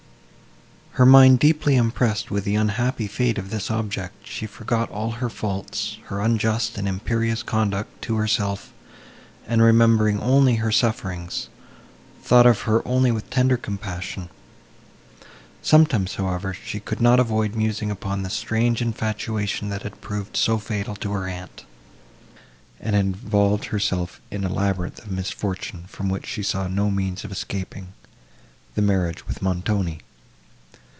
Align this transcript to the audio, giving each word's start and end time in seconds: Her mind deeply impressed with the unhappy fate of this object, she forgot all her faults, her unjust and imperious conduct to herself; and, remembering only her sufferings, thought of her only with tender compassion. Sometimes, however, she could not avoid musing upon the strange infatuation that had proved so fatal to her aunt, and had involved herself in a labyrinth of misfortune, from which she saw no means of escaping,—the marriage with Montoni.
Her 0.95 1.05
mind 1.05 1.39
deeply 1.39 1.77
impressed 1.77 2.29
with 2.31 2.43
the 2.43 2.55
unhappy 2.57 3.07
fate 3.07 3.37
of 3.37 3.49
this 3.49 3.71
object, 3.71 4.27
she 4.27 4.45
forgot 4.45 4.89
all 4.91 5.11
her 5.11 5.29
faults, 5.29 5.97
her 6.07 6.19
unjust 6.19 6.77
and 6.77 6.85
imperious 6.85 7.43
conduct 7.43 8.01
to 8.03 8.17
herself; 8.17 8.73
and, 9.47 9.61
remembering 9.61 10.19
only 10.19 10.55
her 10.55 10.69
sufferings, 10.71 11.47
thought 12.21 12.45
of 12.45 12.63
her 12.63 12.85
only 12.85 13.09
with 13.09 13.29
tender 13.29 13.55
compassion. 13.55 14.27
Sometimes, 15.61 16.15
however, 16.15 16.53
she 16.53 16.81
could 16.81 16.99
not 16.99 17.21
avoid 17.21 17.55
musing 17.55 17.89
upon 17.89 18.21
the 18.23 18.29
strange 18.29 18.81
infatuation 18.81 19.69
that 19.69 19.83
had 19.83 20.01
proved 20.01 20.35
so 20.35 20.57
fatal 20.57 20.97
to 20.97 21.13
her 21.13 21.25
aunt, 21.25 21.63
and 22.81 22.95
had 22.97 23.05
involved 23.05 23.65
herself 23.67 24.19
in 24.29 24.43
a 24.43 24.49
labyrinth 24.51 24.99
of 24.99 25.09
misfortune, 25.09 25.85
from 25.87 26.09
which 26.09 26.25
she 26.27 26.43
saw 26.43 26.67
no 26.67 26.91
means 26.91 27.23
of 27.23 27.31
escaping,—the 27.31 28.81
marriage 28.81 29.25
with 29.25 29.41
Montoni. 29.41 29.99